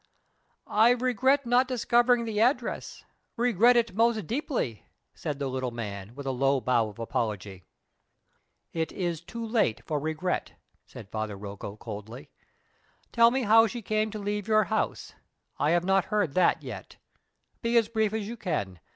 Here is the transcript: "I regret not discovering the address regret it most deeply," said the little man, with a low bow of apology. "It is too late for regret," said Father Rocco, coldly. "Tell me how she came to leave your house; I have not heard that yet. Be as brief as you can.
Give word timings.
"I 0.65 0.89
regret 0.89 1.45
not 1.45 1.67
discovering 1.67 2.25
the 2.25 2.41
address 2.41 3.05
regret 3.37 3.75
it 3.77 3.93
most 3.93 4.25
deeply," 4.25 4.83
said 5.13 5.37
the 5.37 5.47
little 5.47 5.69
man, 5.69 6.15
with 6.15 6.25
a 6.25 6.31
low 6.31 6.59
bow 6.59 6.87
of 6.89 6.97
apology. 6.97 7.65
"It 8.73 8.91
is 8.91 9.21
too 9.21 9.45
late 9.45 9.83
for 9.85 9.99
regret," 9.99 10.53
said 10.87 11.11
Father 11.11 11.35
Rocco, 11.37 11.77
coldly. 11.77 12.31
"Tell 13.11 13.29
me 13.29 13.43
how 13.43 13.67
she 13.67 13.83
came 13.83 14.09
to 14.09 14.17
leave 14.17 14.47
your 14.47 14.63
house; 14.63 15.13
I 15.59 15.69
have 15.69 15.83
not 15.85 16.05
heard 16.05 16.33
that 16.33 16.63
yet. 16.63 16.95
Be 17.61 17.77
as 17.77 17.87
brief 17.87 18.11
as 18.11 18.27
you 18.27 18.37
can. 18.37 18.79